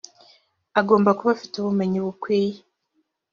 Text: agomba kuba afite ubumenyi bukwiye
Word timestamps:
agomba 0.79 1.09
kuba 1.17 1.31
afite 1.35 1.53
ubumenyi 1.57 1.99
bukwiye 2.05 2.59